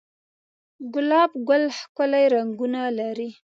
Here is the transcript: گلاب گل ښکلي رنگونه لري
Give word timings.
گلاب 0.93 1.31
گل 1.47 1.63
ښکلي 1.77 2.25
رنگونه 2.35 2.81
لري 2.99 3.29